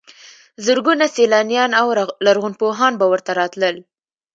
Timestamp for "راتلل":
3.39-3.75